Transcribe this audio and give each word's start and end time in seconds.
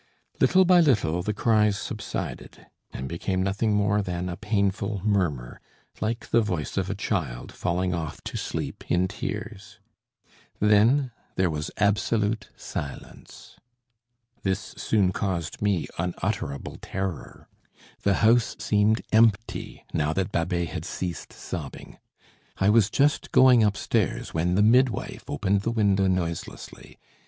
Little 0.39 0.65
by 0.65 0.79
little 0.79 1.21
the 1.21 1.31
cries 1.31 1.77
subsided, 1.77 2.65
and 2.91 3.07
became 3.07 3.43
nothing 3.43 3.75
more 3.75 4.01
than 4.01 4.29
a 4.29 4.35
painful 4.35 4.99
murmur, 5.05 5.61
like 5.99 6.31
the 6.31 6.41
voice 6.41 6.75
of 6.75 6.89
a 6.89 6.95
child 6.95 7.51
falling 7.51 7.93
off 7.93 8.19
to 8.23 8.35
sleep 8.35 8.83
in 8.89 9.07
tears. 9.07 9.79
Then 10.59 11.11
there 11.35 11.51
was 11.51 11.69
absolute 11.77 12.49
silence. 12.57 13.57
This 14.41 14.73
soon 14.75 15.11
caused 15.11 15.61
me 15.61 15.87
unutterable 15.99 16.79
terror. 16.81 17.47
The 18.01 18.15
house 18.25 18.55
seemed 18.57 19.03
empty, 19.11 19.85
now 19.93 20.13
that 20.13 20.31
Babet 20.31 20.69
had 20.69 20.83
ceased 20.83 21.31
sobbing. 21.31 21.99
I 22.57 22.71
was 22.71 22.89
just 22.89 23.31
going 23.31 23.61
upstairs, 23.61 24.33
when 24.33 24.55
the 24.55 24.63
midwife 24.63 25.25
opened 25.27 25.61
the 25.61 25.69
window 25.69 26.07
noiselessly. 26.07 26.97